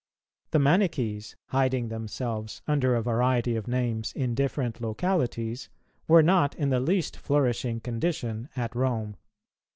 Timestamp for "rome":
8.75-9.15